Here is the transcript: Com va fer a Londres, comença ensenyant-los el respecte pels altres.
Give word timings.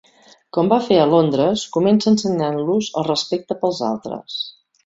Com 0.57 0.71
va 0.71 0.79
fer 0.85 0.97
a 1.01 1.03
Londres, 1.11 1.65
comença 1.77 2.11
ensenyant-los 2.13 2.91
el 3.03 3.09
respecte 3.13 3.63
pels 3.63 3.87
altres. 3.95 4.43